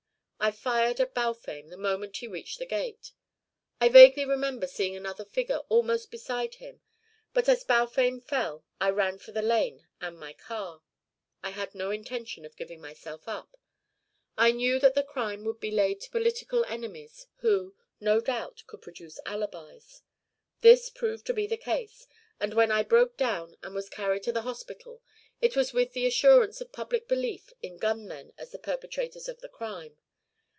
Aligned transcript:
I 0.43 0.49
fired 0.49 0.99
at 0.99 1.13
Balfame 1.13 1.69
the 1.69 1.77
moment 1.77 2.17
he 2.17 2.25
reached 2.27 2.57
the 2.57 2.65
gate. 2.65 3.11
I 3.79 3.89
vaguely 3.89 4.25
remember 4.25 4.65
seeing 4.65 4.95
another 4.95 5.23
figure 5.23 5.59
almost 5.69 6.09
beside 6.09 6.55
him, 6.55 6.81
but 7.31 7.47
as 7.47 7.63
Balfame 7.63 8.21
fell 8.21 8.65
I 8.79 8.89
ran 8.89 9.19
for 9.19 9.33
the 9.33 9.43
lane 9.43 9.85
and 10.01 10.17
my 10.17 10.33
car. 10.33 10.81
I 11.43 11.51
had 11.51 11.75
no 11.75 11.91
intention 11.91 12.43
of 12.43 12.55
giving 12.57 12.81
myself 12.81 13.27
up. 13.27 13.55
I 14.35 14.51
knew 14.51 14.79
that 14.79 14.95
the 14.95 15.03
crime 15.03 15.43
would 15.45 15.59
be 15.59 15.69
laid 15.69 16.01
to 16.01 16.09
political 16.09 16.65
enemies, 16.65 17.27
who, 17.41 17.75
no 17.99 18.19
doubt, 18.19 18.63
could 18.65 18.81
produce 18.81 19.19
alibis. 19.27 20.01
This 20.61 20.89
proved 20.89 21.27
to 21.27 21.35
be 21.35 21.45
the 21.45 21.55
case, 21.55 22.07
and 22.39 22.55
when 22.55 22.71
I 22.71 22.81
broke 22.81 23.15
down 23.15 23.57
and 23.61 23.75
was 23.75 23.89
carried 23.89 24.23
to 24.23 24.31
the 24.31 24.41
hospital 24.41 25.03
it 25.39 25.55
was 25.55 25.71
with 25.71 25.93
the 25.93 26.07
assurance 26.07 26.59
of 26.59 26.71
public 26.71 27.07
belief 27.07 27.53
in 27.61 27.77
gun 27.77 28.07
men 28.07 28.33
as 28.39 28.49
the 28.49 28.57
perpetrators 28.57 29.29
of 29.29 29.39
the 29.41 29.47
crime. 29.47 29.99